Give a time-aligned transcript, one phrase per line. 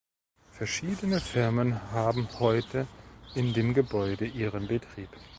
[0.49, 2.87] Verschiedene Firmen haben heute
[3.35, 5.09] in dem Gebäude ihren Betrieb.